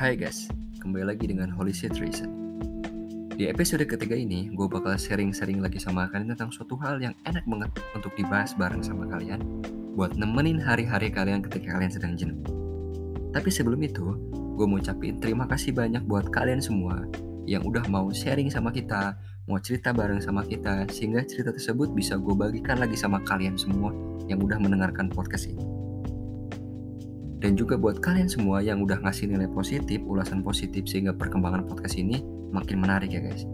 [0.00, 0.48] Hai guys,
[0.80, 2.32] kembali lagi dengan Holy Reason.
[3.36, 7.44] Di episode ketiga ini, gue bakal sharing-sharing lagi sama kalian tentang suatu hal yang enak
[7.44, 9.60] banget untuk dibahas bareng sama kalian
[9.92, 12.40] buat nemenin hari-hari kalian ketika kalian sedang jenuh.
[13.36, 17.04] Tapi sebelum itu, gue mau ucapin terima kasih banyak buat kalian semua
[17.44, 19.20] yang udah mau sharing sama kita,
[19.52, 23.92] mau cerita bareng sama kita, sehingga cerita tersebut bisa gue bagikan lagi sama kalian semua
[24.32, 25.79] yang udah mendengarkan podcast ini.
[27.40, 31.96] Dan juga buat kalian semua yang udah ngasih nilai positif, ulasan positif sehingga perkembangan podcast
[31.96, 32.20] ini
[32.52, 33.48] makin menarik ya guys.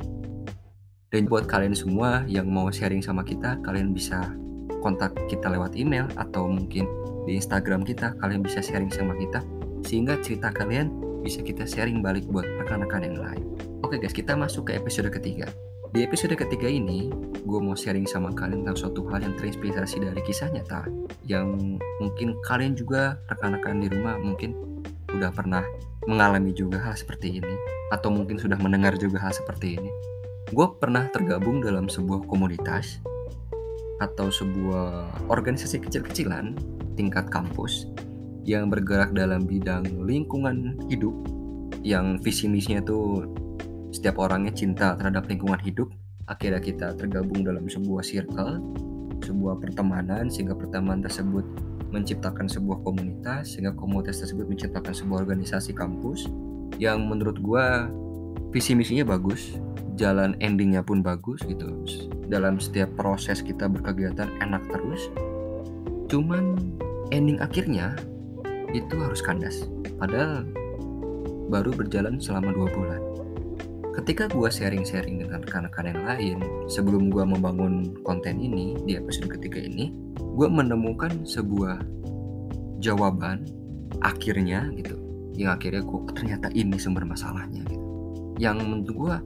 [1.15, 4.35] Dan buat kalian semua yang mau sharing sama kita, kalian bisa
[4.83, 6.85] kontak kita lewat email atau mungkin
[7.31, 9.41] di Instagram kita, kalian bisa sharing sama kita
[9.87, 10.91] sehingga cerita kalian
[11.23, 13.45] bisa kita sharing balik buat rekan-rekan yang lain.
[13.87, 15.47] Oke guys, kita masuk ke episode ketiga.
[15.95, 17.07] Di episode ketiga ini,
[17.47, 20.91] gue mau sharing sama kalian tentang suatu hal yang terinspirasi dari kisah nyata
[21.23, 24.83] yang mungkin kalian juga rekan-rekan di rumah mungkin
[25.15, 25.63] udah pernah
[26.11, 27.55] mengalami juga hal seperti ini
[27.95, 29.91] atau mungkin sudah mendengar juga hal seperti ini.
[30.51, 32.99] Gue pernah tergabung dalam sebuah komunitas
[34.03, 36.59] atau sebuah organisasi kecil-kecilan
[36.99, 37.87] tingkat kampus
[38.43, 41.15] yang bergerak dalam bidang lingkungan hidup
[41.87, 43.27] yang visi misinya tuh
[43.91, 45.91] setiap orangnya cinta terhadap lingkungan hidup
[46.27, 48.59] akhirnya kita tergabung dalam sebuah circle
[49.23, 51.47] sebuah pertemanan sehingga pertemanan tersebut
[51.95, 56.27] menciptakan sebuah komunitas sehingga komunitas tersebut menciptakan sebuah organisasi kampus
[56.83, 57.89] yang menurut gua
[58.51, 59.57] visi misinya bagus
[59.97, 61.73] jalan endingnya pun bagus gitu.
[62.29, 65.09] Dalam setiap proses kita berkegiatan enak terus
[66.13, 66.59] cuman
[67.15, 67.97] ending akhirnya
[68.75, 69.71] itu harus kandas.
[69.97, 70.45] Padahal
[71.49, 73.01] baru berjalan selama dua bulan
[73.97, 79.65] ketika gue sharing-sharing dengan rekan-rekan yang lain sebelum gue membangun konten ini di episode ketiga
[79.65, 79.89] ini
[80.21, 81.81] gue menemukan sebuah
[82.85, 83.49] jawaban
[84.05, 85.01] akhirnya gitu.
[85.37, 87.85] Yang akhirnya gue ternyata ini sumber masalahnya gitu.
[88.37, 89.17] Yang menurut gue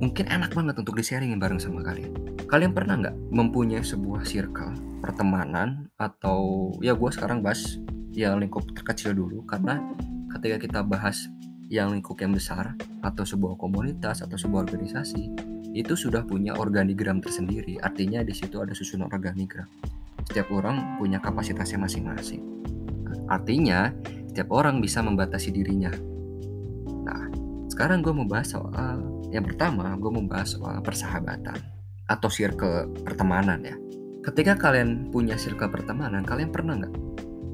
[0.00, 2.12] mungkin enak banget untuk di sharingin bareng sama kalian.
[2.48, 4.72] Kalian pernah nggak mempunyai sebuah circle
[5.04, 7.76] pertemanan atau ya gue sekarang bahas
[8.16, 9.80] yang lingkup terkecil dulu karena
[10.34, 11.28] ketika kita bahas
[11.70, 15.30] yang lingkup yang besar atau sebuah komunitas atau sebuah organisasi
[15.70, 17.78] itu sudah punya organigram tersendiri.
[17.78, 19.70] Artinya di situ ada susunan organigram.
[20.26, 22.42] Setiap orang punya kapasitasnya masing-masing.
[23.30, 23.94] Artinya
[24.26, 25.94] setiap orang bisa membatasi dirinya.
[27.06, 27.30] Nah,
[27.70, 31.54] sekarang gue mau bahas soal yang pertama gue mau bahas soal persahabatan
[32.10, 33.78] atau circle pertemanan ya.
[34.26, 36.92] Ketika kalian punya circle pertemanan, kalian pernah nggak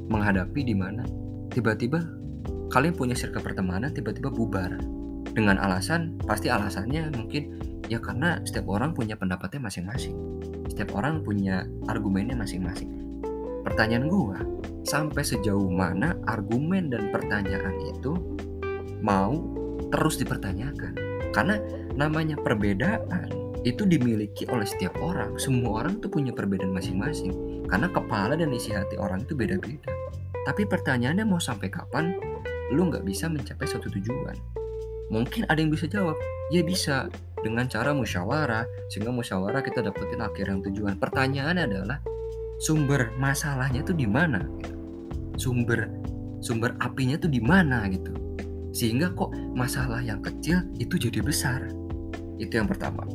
[0.09, 1.05] menghadapi di mana
[1.53, 2.01] tiba-tiba
[2.71, 4.79] kalian punya circle pertemanan tiba-tiba bubar.
[5.37, 7.61] Dengan alasan pasti alasannya mungkin
[7.93, 10.17] ya karena setiap orang punya pendapatnya masing-masing.
[10.73, 12.89] Setiap orang punya argumennya masing-masing.
[13.67, 14.39] Pertanyaan gua
[14.87, 18.15] sampai sejauh mana argumen dan pertanyaan itu
[19.03, 19.35] mau
[19.93, 20.95] terus dipertanyakan?
[21.35, 21.61] Karena
[21.93, 23.29] namanya perbedaan
[23.67, 25.35] itu dimiliki oleh setiap orang.
[25.43, 27.67] Semua orang tuh punya perbedaan masing-masing.
[27.67, 29.91] Karena kepala dan isi hati orang itu beda-beda.
[30.47, 32.15] Tapi pertanyaannya mau sampai kapan
[32.75, 34.35] lu nggak bisa mencapai suatu tujuan.
[35.13, 36.19] Mungkin ada yang bisa jawab,
[36.51, 37.07] ya bisa
[37.47, 40.99] dengan cara musyawarah, sehingga musyawarah kita dapetin akhir yang tujuan.
[40.99, 42.03] Pertanyaan adalah
[42.59, 44.43] sumber masalahnya itu di mana?
[45.39, 45.87] Sumber
[46.43, 48.13] sumber apinya itu di mana gitu.
[48.75, 51.65] Sehingga kok masalah yang kecil itu jadi besar.
[52.37, 53.07] Itu yang pertama.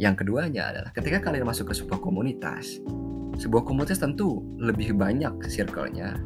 [0.00, 2.80] Yang keduanya adalah ketika kalian masuk ke sebuah komunitas,
[3.36, 6.16] sebuah komunitas tentu lebih banyak circle-nya,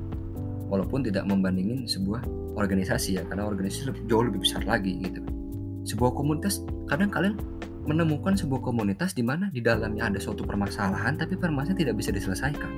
[0.75, 2.27] walaupun tidak membandingin sebuah
[2.59, 5.23] organisasi ya karena organisasi jauh lebih besar lagi gitu.
[5.87, 7.39] Sebuah komunitas kadang kalian
[7.87, 12.73] menemukan sebuah komunitas di mana di dalamnya ada suatu permasalahan tapi permasalahan tidak bisa diselesaikan.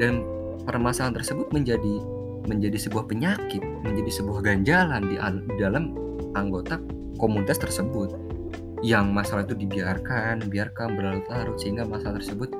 [0.00, 0.24] Dan
[0.64, 2.00] permasalahan tersebut menjadi
[2.46, 5.92] menjadi sebuah penyakit menjadi sebuah ganjalan di, di dalam
[6.32, 6.80] anggota
[7.20, 8.16] komunitas tersebut.
[8.84, 12.52] Yang masalah itu dibiarkan biarkan berlarut-larut sehingga masalah tersebut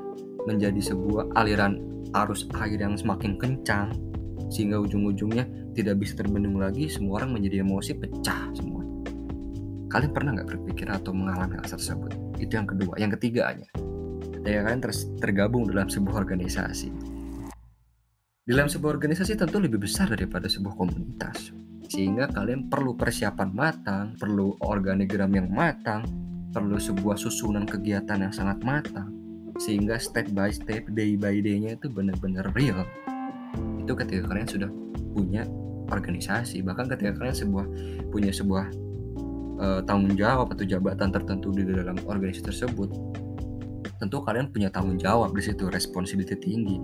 [0.49, 1.79] menjadi sebuah aliran
[2.17, 3.93] arus air yang semakin kencang
[4.49, 5.45] sehingga ujung-ujungnya
[5.75, 8.83] tidak bisa terbendung lagi semua orang menjadi emosi pecah semua.
[9.87, 12.13] Kalian pernah nggak berpikir atau mengalami hal tersebut?
[12.43, 12.99] Itu yang kedua.
[12.99, 13.69] Yang ketiganya
[14.47, 16.95] ketika kalian ter tergabung dalam sebuah organisasi.
[18.47, 21.51] Dalam sebuah organisasi tentu lebih besar daripada sebuah komunitas.
[21.91, 26.07] Sehingga kalian perlu persiapan matang perlu organigram yang matang
[26.55, 29.11] perlu sebuah susunan kegiatan yang sangat matang.
[29.59, 32.87] Sehingga step by step day by day-nya itu benar-benar real
[33.87, 34.71] itu ketika kalian sudah
[35.15, 35.47] punya
[35.95, 37.67] organisasi bahkan ketika kalian sebuah
[38.11, 38.65] punya sebuah
[39.63, 42.91] uh, tanggung jawab atau jabatan tertentu di dalam organisasi tersebut
[44.03, 46.77] tentu kalian punya tanggung jawab di situ responsibility tinggi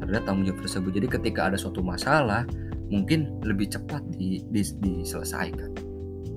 [0.00, 2.48] terhadap tanggung jawab tersebut jadi ketika ada suatu masalah
[2.90, 5.70] mungkin lebih cepat di, di, diselesaikan.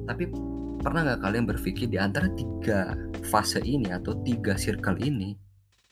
[0.05, 0.29] Tapi
[0.79, 2.93] pernah nggak kalian berpikir di antara tiga
[3.27, 5.33] fase ini atau tiga circle ini,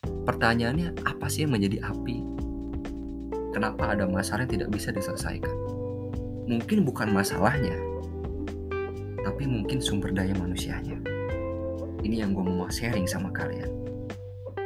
[0.06, 2.31] pertanyaannya apa sih yang menjadi api?
[3.51, 5.51] Kenapa ada masalah yang tidak bisa diselesaikan?
[6.48, 7.75] Mungkin bukan masalahnya,
[9.27, 10.95] tapi mungkin sumber daya manusianya.
[12.01, 13.69] Ini yang gue mau sharing sama kalian.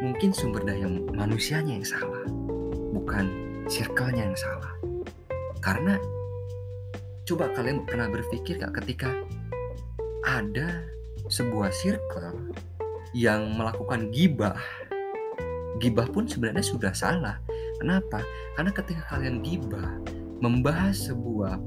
[0.05, 2.23] Mungkin sumber daya manusianya yang salah,
[2.93, 3.25] bukan
[3.65, 4.73] circle-nya yang salah.
[5.65, 5.97] Karena
[7.25, 9.09] coba kalian pernah berpikir gak ketika
[10.25, 10.85] ada
[11.25, 12.53] sebuah circle
[13.17, 14.61] yang melakukan gibah
[15.81, 17.41] gibah pun sebenarnya sudah salah
[17.81, 18.23] kenapa?
[18.55, 19.99] Karena ketika kalian gibah
[20.43, 21.59] membahas sebuah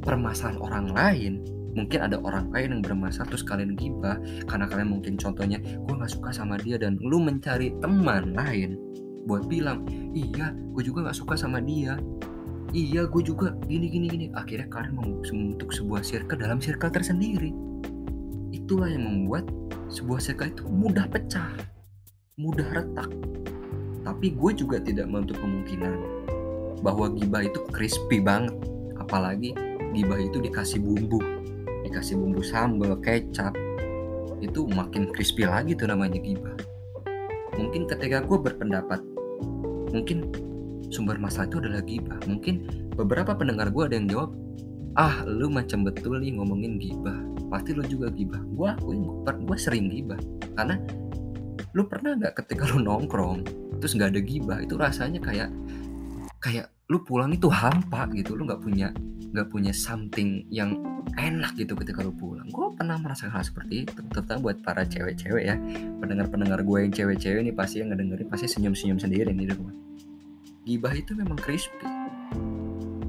[0.00, 1.32] permasalahan orang lain
[1.70, 4.18] mungkin ada orang lain yang bermasalah terus kalian gibah
[4.50, 8.74] karena kalian mungkin contohnya gue nggak suka sama dia dan lu mencari teman lain
[9.28, 11.98] buat bilang iya gue juga nggak suka sama dia.
[12.70, 14.26] Iya gue juga gini gini gini.
[14.30, 17.50] Akhirnya kalian membentuk sebuah circle dalam circle tersendiri.
[18.54, 19.50] Itulah yang membuat
[19.90, 21.50] sebuah circle itu mudah pecah
[22.40, 23.10] mudah retak
[24.06, 25.98] tapi gue juga tidak menutup kemungkinan
[26.80, 28.56] bahwa gibah itu crispy banget
[28.96, 29.52] apalagi
[29.92, 31.20] gibah itu dikasih bumbu
[31.84, 33.52] dikasih bumbu sambal kecap
[34.40, 36.56] itu makin crispy lagi tuh namanya gibah
[37.60, 39.04] mungkin ketika gue berpendapat
[39.92, 40.30] mungkin
[40.90, 42.18] sumber masalah itu adalah gibah.
[42.26, 42.54] Mungkin
[42.98, 44.30] beberapa pendengar gue ada yang jawab,
[44.98, 47.16] ah lu macam betul nih ngomongin gibah.
[47.48, 48.42] Pasti lu juga gibah.
[48.54, 49.00] Gue akuin
[49.46, 50.20] gue sering gibah.
[50.58, 50.76] Karena
[51.72, 53.46] lu pernah nggak ketika lu nongkrong
[53.80, 55.48] terus nggak ada gibah itu rasanya kayak
[56.38, 58.92] kayak lu pulang itu hampa gitu lu nggak punya
[59.30, 60.78] nggak punya something yang
[61.16, 65.44] enak gitu ketika lu pulang gue pernah merasakan hal seperti itu terutama buat para cewek-cewek
[65.48, 65.56] ya
[65.98, 69.74] pendengar-pendengar gue yang cewek-cewek ini pasti yang ngedengerin pasti senyum-senyum sendiri nih di rumah
[70.64, 71.88] gibah itu memang crispy.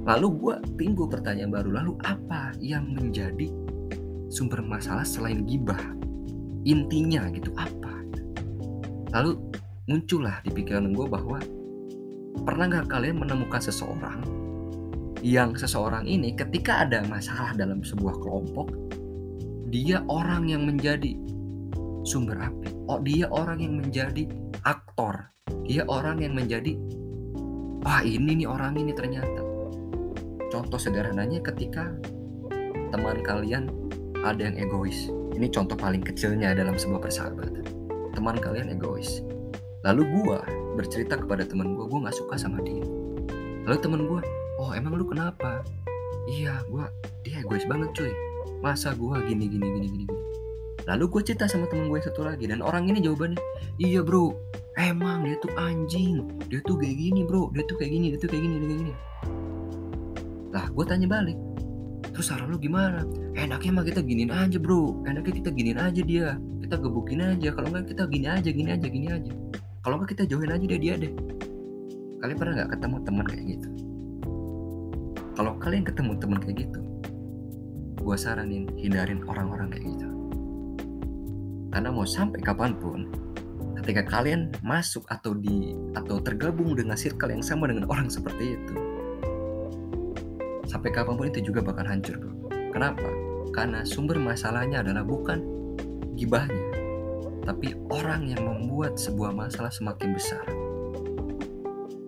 [0.02, 3.52] Lalu gue timbul pertanyaan baru, lalu apa yang menjadi
[4.34, 5.78] sumber masalah selain gibah?
[6.66, 7.94] Intinya gitu apa?
[9.14, 9.38] Lalu
[9.92, 11.44] muncullah di pikiran gue bahwa
[12.48, 14.24] pernah nggak kalian menemukan seseorang
[15.20, 18.72] yang seseorang ini ketika ada masalah dalam sebuah kelompok
[19.68, 21.20] dia orang yang menjadi
[22.08, 24.26] sumber api oh dia orang yang menjadi
[24.64, 25.30] aktor
[25.68, 26.74] dia orang yang menjadi
[27.86, 29.42] wah ini nih orang ini ternyata.
[30.52, 31.90] Contoh sederhananya ketika
[32.92, 33.72] teman kalian
[34.22, 35.10] ada yang egois.
[35.32, 37.64] Ini contoh paling kecilnya dalam sebuah persahabatan.
[38.12, 39.24] Teman kalian egois
[39.82, 40.46] lalu gua
[40.78, 42.86] bercerita kepada teman gua gua nggak suka sama dia.
[43.66, 44.22] Lalu teman gua
[44.62, 45.66] oh emang lu kenapa?
[46.30, 46.90] Iya gua
[47.26, 48.14] dia egois banget cuy.
[48.62, 50.06] Masa gua gini gini gini gini
[50.90, 53.38] lalu gue cerita sama temen gue satu lagi dan orang ini jawabannya
[53.78, 54.34] iya bro
[54.80, 58.30] emang dia tuh anjing dia tuh kayak gini bro dia tuh kayak gini dia tuh
[58.32, 58.94] kayak gini dia kayak gini.
[60.52, 61.38] Lah gue tanya balik
[62.12, 63.08] terus saran lu gimana?
[63.40, 66.28] Enaknya mah kita giniin aja bro enaknya kita giniin aja dia
[66.66, 69.34] kita gebukin aja kalau enggak kita gini aja gini aja gini aja
[69.82, 71.14] kalau enggak kita jauhin aja dia dia deh.
[72.22, 73.70] Kalian pernah nggak ketemu teman kayak gitu?
[75.34, 76.82] Kalau kalian ketemu teman kayak gitu
[78.02, 80.10] gue saranin hindarin orang-orang kayak gitu.
[81.70, 83.08] Karena mau sampai kapan pun
[83.82, 88.76] ketika kalian masuk atau di atau tergabung dengan circle yang sama dengan orang seperti itu
[90.70, 92.22] sampai kapan pun itu juga bakal hancur
[92.70, 93.10] kenapa?
[93.52, 95.42] Karena sumber masalahnya adalah bukan
[96.14, 96.61] gibahnya
[97.42, 100.46] tapi orang yang membuat sebuah masalah semakin besar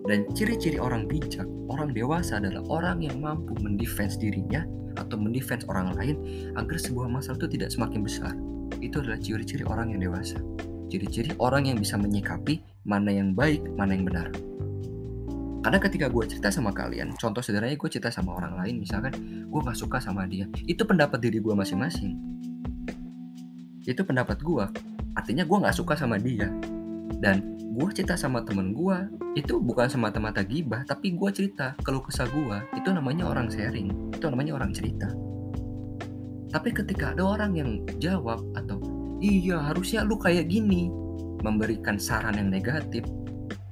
[0.04, 4.68] dan ciri-ciri orang bijak, orang dewasa adalah orang yang mampu mendefense dirinya
[5.00, 6.16] atau mendefense orang lain
[6.54, 8.32] agar sebuah masalah itu tidak semakin besar.
[8.84, 10.36] Itu adalah ciri-ciri orang yang dewasa
[10.94, 14.28] ciri-ciri orang yang bisa menyikapi mana yang baik, mana yang benar.
[15.64, 19.10] Karena ketika gue cerita sama kalian, contoh sederhananya gue cerita sama orang lain, misalkan
[19.48, 22.14] gue gak suka sama dia, itu pendapat diri gue masing-masing.
[23.82, 24.64] Itu pendapat gue,
[25.14, 26.50] artinya gue gak suka sama dia.
[27.18, 28.96] Dan gue cerita sama temen gue,
[29.38, 34.26] itu bukan semata-mata gibah, tapi gue cerita keluh kesah gue, itu namanya orang sharing, itu
[34.28, 35.08] namanya orang cerita.
[36.54, 38.78] Tapi ketika ada orang yang jawab atau
[39.24, 40.92] iya harusnya lu kayak gini
[41.40, 43.02] memberikan saran yang negatif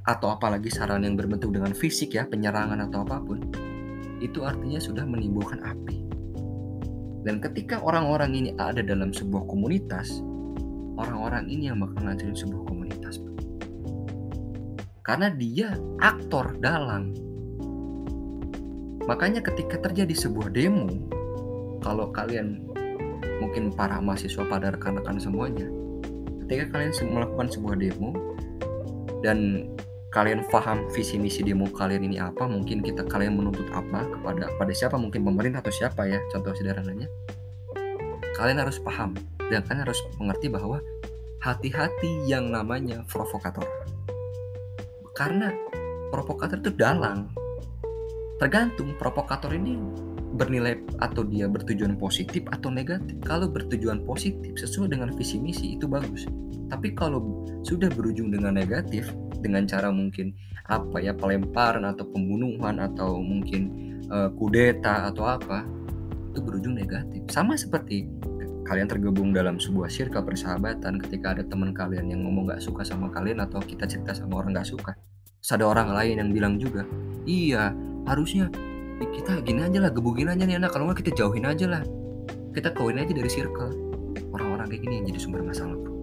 [0.09, 3.39] atau apalagi saran yang berbentuk dengan fisik ya penyerangan atau apa pun
[4.19, 6.03] itu artinya sudah menimbulkan api
[7.23, 10.25] dan ketika orang-orang ini ada dalam sebuah komunitas
[10.97, 13.23] orang-orang ini yang bakal ngancurin sebuah komunitas
[15.03, 17.11] karena dia aktor dalang.
[19.03, 20.87] Makanya ketika terjadi sebuah demo
[21.83, 22.63] kalau kalian
[23.43, 25.67] mungkin para mahasiswa pada rekan-rekan semuanya
[26.47, 28.15] ketika kalian melakukan sebuah demo
[29.27, 29.67] dan
[30.15, 34.73] kalian paham visi misi demo kalian ini apa mungkin kita kalian menuntut apa kepada pada
[34.77, 37.11] siapa mungkin pemerintah atau siapa ya contoh sederhananya
[38.39, 39.19] kalian harus paham
[39.49, 40.79] dan kalian harus mengerti bahwa
[41.43, 43.67] hati-hati yang namanya provokator.
[45.17, 45.51] Karena
[46.15, 47.33] provokator itu dalang.
[48.39, 49.79] Tergantung provokator ini
[50.33, 53.19] bernilai atau dia bertujuan positif atau negatif.
[53.23, 56.27] Kalau bertujuan positif sesuai dengan visi misi itu bagus.
[56.73, 59.13] Tapi kalau sudah berujung dengan negatif
[59.45, 60.33] dengan cara mungkin
[60.71, 63.69] apa ya pelemparan atau pembunuhan atau mungkin
[64.09, 65.69] uh, kudeta atau apa
[66.33, 67.21] itu berujung negatif.
[67.29, 68.09] Sama seperti
[68.63, 73.11] kalian tergabung dalam sebuah circle persahabatan ketika ada teman kalian yang ngomong gak suka sama
[73.11, 74.93] kalian atau kita cerita sama orang gak suka.
[75.43, 76.87] Ada orang lain yang bilang juga
[77.27, 77.75] iya
[78.07, 78.47] harusnya
[79.03, 81.83] kita gini aja lah gebukin aja nih anak kalau nggak kita jauhin aja lah.
[82.55, 83.75] Kita kawin aja dari circle.
[84.31, 85.99] Orang-orang kayak gini yang jadi sumber masalah bro.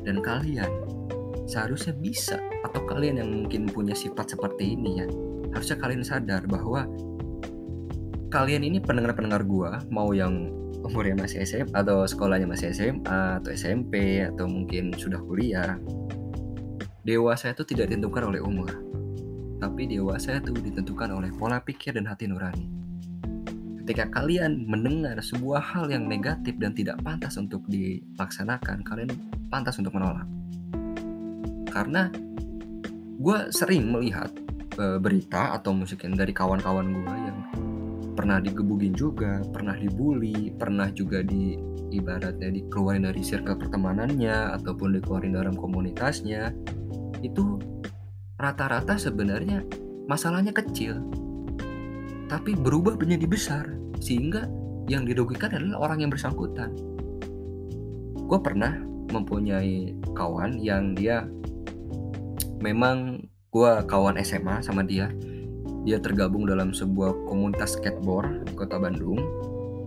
[0.00, 0.70] Dan kalian
[1.44, 5.06] seharusnya bisa atau kalian yang mungkin punya sifat seperti ini ya
[5.54, 6.88] harusnya kalian sadar bahwa
[8.34, 10.50] kalian ini pendengar-pendengar gua mau yang
[10.82, 15.78] umurnya masih SMA atau sekolahnya masih SMA atau SMP atau mungkin sudah kuliah
[17.06, 18.74] dewasa itu tidak ditentukan oleh umur.
[19.62, 22.66] Tapi dewasa itu ditentukan oleh pola pikir dan hati nurani.
[23.86, 29.14] Ketika kalian mendengar sebuah hal yang negatif dan tidak pantas untuk dilaksanakan kalian
[29.46, 30.26] pantas untuk menolak.
[31.70, 32.10] Karena
[33.14, 34.32] gue sering melihat
[34.74, 37.38] e, berita atau musikin dari kawan-kawan gue yang
[38.14, 41.58] pernah digebugin juga, pernah dibully, pernah juga di
[41.94, 46.54] ibaratnya dikeluarin dari circle pertemanannya ataupun dikeluarin dalam komunitasnya
[47.22, 47.58] itu
[48.38, 49.62] rata-rata sebenarnya
[50.10, 51.00] masalahnya kecil
[52.26, 53.64] tapi berubah menjadi besar
[54.02, 54.50] sehingga
[54.90, 56.74] yang dirugikan adalah orang yang bersangkutan.
[58.24, 58.74] Gue pernah
[59.12, 61.28] mempunyai kawan yang dia
[62.58, 63.22] memang
[63.54, 65.12] gue kawan SMA sama dia
[65.84, 69.20] dia tergabung dalam sebuah komunitas skateboard di kota Bandung.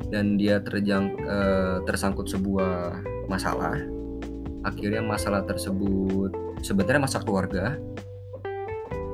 [0.08, 3.75] Dan dia terjang eh, tersangkut sebuah masalah.
[4.63, 6.32] Akhirnya masalah tersebut
[6.63, 7.75] sebenarnya masalah keluarga.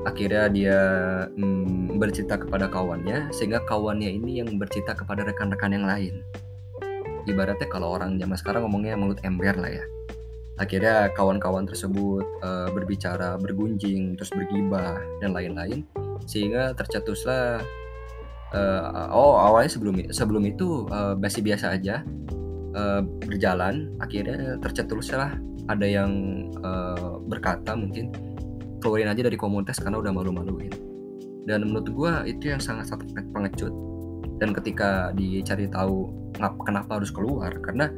[0.04, 0.80] Akhirnya dia
[1.34, 6.20] hmm, bercerita kepada kawannya sehingga kawannya ini yang bercerita kepada rekan-rekan yang lain.
[7.24, 9.84] Ibaratnya kalau orang zaman sekarang ngomongnya mulut ember lah ya.
[10.60, 15.82] Akhirnya kawan-kawan tersebut uh, berbicara bergunjing terus bergibah dan lain-lain
[16.24, 17.62] sehingga tercetuslah
[18.54, 22.06] uh, oh awalnya sebelum sebelum itu uh, masih biasa aja
[22.78, 23.90] uh, berjalan.
[23.98, 26.10] Akhirnya tercetuslah ada yang
[26.62, 28.14] uh, berkata mungkin
[28.78, 30.72] keluarin aja dari komunitas karena udah malu-maluin.
[31.44, 33.72] Dan menurut gue itu yang sangat sangat pengecut.
[34.40, 36.10] Dan ketika dicari tahu
[36.66, 37.88] kenapa harus keluar karena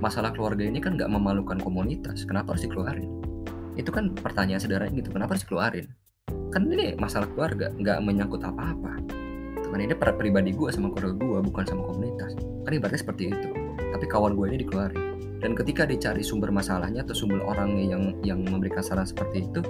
[0.00, 3.10] masalah keluarga ini kan nggak memalukan komunitas kenapa harus dikeluarin?
[3.74, 5.83] Itu kan pertanyaan sederhana gitu kenapa harus dikeluarin
[6.54, 9.02] kan ini masalah keluarga nggak menyangkut apa-apa.
[9.58, 12.38] Kan ini per pribadi gue sama keluarga gue bukan sama komunitas.
[12.38, 13.50] Kan ibaratnya seperti itu.
[13.74, 15.02] Tapi kawan gue ini dikeluarin.
[15.42, 19.60] Dan ketika dicari sumber masalahnya atau sumber orangnya yang yang memberikan saran seperti itu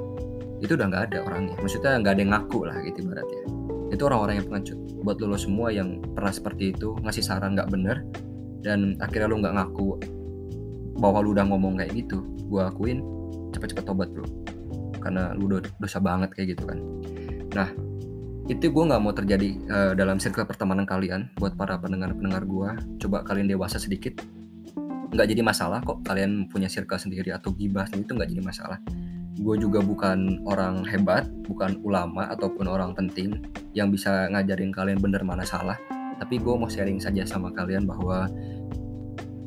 [0.61, 1.57] itu udah nggak ada orangnya.
[1.57, 3.43] Maksudnya nggak ada yang ngaku lah gitu ibaratnya.
[3.89, 4.79] Itu orang-orang yang pengecut.
[5.01, 8.05] Buat lo semua yang pernah seperti itu ngasih saran nggak bener
[8.61, 9.89] dan akhirnya lu nggak ngaku
[11.01, 13.05] bahwa lu udah ngomong kayak gitu gue akuin
[13.53, 14.25] cepet-cepet tobat bro
[15.05, 16.79] karena lu dosa banget kayak gitu kan.
[17.53, 17.69] Nah
[18.45, 22.69] itu gue nggak mau terjadi uh, dalam circle pertemanan kalian buat para pendengar-pendengar gue
[23.05, 24.21] coba kalian dewasa sedikit.
[25.13, 28.79] Nggak jadi masalah kok kalian punya circle sendiri atau gibah itu nggak jadi masalah.
[29.41, 35.25] Gue juga bukan orang hebat bukan ulama ataupun orang penting yang bisa ngajarin kalian bener
[35.25, 35.77] mana salah.
[36.21, 38.29] Tapi gue mau sharing saja sama kalian bahwa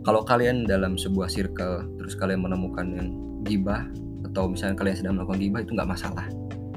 [0.08, 3.08] kalau kalian dalam sebuah circle terus kalian menemukan yang
[3.46, 3.86] gibah
[4.38, 6.26] atau misalnya kalian sedang melakukan gibah itu nggak masalah.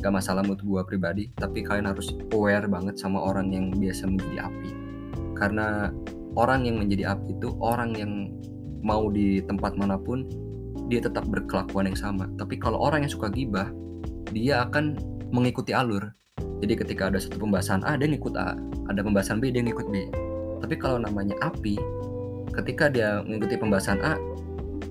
[0.00, 4.48] Nggak masalah menurut gue pribadi tapi kalian harus aware banget sama orang yang biasa menjadi
[4.48, 4.70] api.
[5.36, 5.92] Karena
[6.40, 8.32] orang yang menjadi api itu orang yang
[8.80, 10.24] mau di tempat mana pun
[10.88, 12.32] dia tetap berkelakuan yang sama.
[12.40, 13.68] Tapi kalau orang yang suka gibah
[14.32, 14.96] dia akan
[15.28, 16.16] mengikuti alur.
[16.64, 18.56] Jadi ketika ada satu pembahasan A dia ngikut A.
[18.88, 20.08] Ada pembahasan B dia ngikut B.
[20.64, 21.76] Tapi kalau namanya api
[22.56, 24.16] ketika dia mengikuti pembahasan A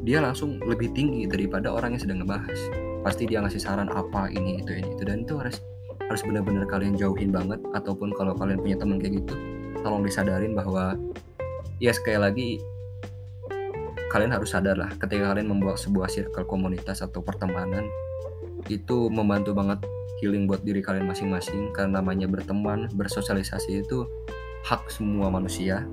[0.03, 2.59] dia langsung lebih tinggi daripada orang yang sedang ngebahas.
[3.03, 5.03] Pasti dia ngasih saran apa ini itu ini itu.
[5.03, 5.59] Dan itu harus
[6.09, 7.59] harus benar-benar kalian jauhin banget.
[7.75, 9.35] Ataupun kalau kalian punya teman kayak gitu
[9.79, 10.99] tolong disadarin bahwa
[11.79, 12.49] ya sekali lagi
[14.11, 14.91] kalian harus sadar lah.
[14.97, 17.87] Ketika kalian membuat sebuah circle komunitas atau pertemanan
[18.67, 19.79] itu membantu banget
[20.19, 21.71] healing buat diri kalian masing-masing.
[21.71, 24.03] Karena namanya berteman bersosialisasi itu
[24.67, 25.87] hak semua manusia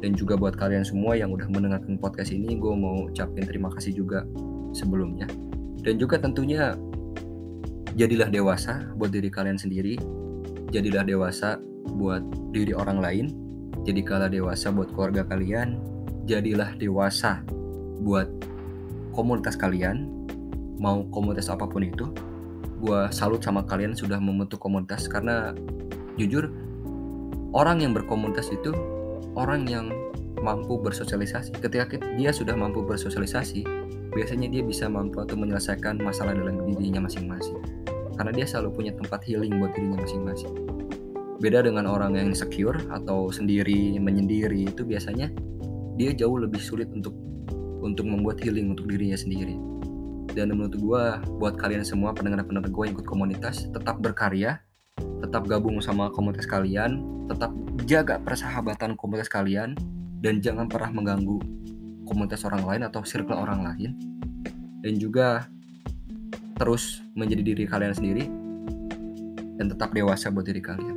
[0.00, 3.92] dan juga buat kalian semua yang udah mendengarkan podcast ini gue mau ucapin terima kasih
[3.92, 4.24] juga
[4.72, 5.28] sebelumnya.
[5.80, 6.76] Dan juga tentunya
[7.96, 10.00] jadilah dewasa buat diri kalian sendiri.
[10.72, 11.60] Jadilah dewasa
[11.96, 13.26] buat diri orang lain.
[13.84, 15.80] Jadilah dewasa buat keluarga kalian.
[16.24, 17.44] Jadilah dewasa
[18.00, 18.28] buat
[19.12, 20.08] komunitas kalian.
[20.80, 22.08] Mau komunitas apa pun itu
[22.80, 25.04] gue salut sama kalian sudah membentuk komunitas.
[25.08, 25.52] Karena
[26.16, 26.48] jujur
[27.52, 28.72] orang yang berkomunitas itu
[29.40, 29.88] orang yang
[30.44, 31.56] mampu bersosialisasi.
[31.56, 33.64] Ketika dia sudah mampu bersosialisasi
[34.12, 37.56] biasanya dia bisa mampu untuk menyelesaikan masalah dalam dirinya masing-masing.
[38.20, 40.52] Karena dia selalu punya tempat healing buat dirinya masing-masing.
[41.40, 45.32] Beda dengan orang yang insecure atau sendiri menyendiri itu biasanya
[45.96, 47.16] dia jauh lebih sulit untuk
[47.80, 49.56] untuk membuat healing untuk dirinya sendiri.
[50.30, 51.02] Dan menurut gue
[51.40, 54.60] buat kalian semua pendengar-pendengar gue yang ikut komunitas tetap berkarya
[55.20, 57.52] tetap gabung sama komunitas kalian tetap
[57.86, 59.78] jaga persahabatan komunitas kalian
[60.20, 61.38] dan jangan pernah mengganggu
[62.04, 63.90] komunitas orang lain atau circle orang lain
[64.82, 65.46] dan juga
[66.58, 68.24] terus menjadi diri kalian sendiri
[69.60, 70.96] dan tetap dewasa buat diri kalian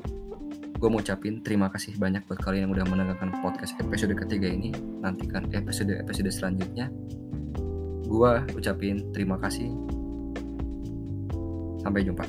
[0.73, 4.75] gue mau ucapin terima kasih banyak buat kalian yang udah mendengarkan podcast episode ketiga ini
[4.99, 6.91] nantikan episode episode selanjutnya
[8.13, 9.73] gue ucapin terima kasih.
[11.81, 12.23] Sampai jumpa.